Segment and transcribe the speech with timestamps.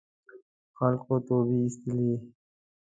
[0.77, 2.13] خلکو توبې اېستلې.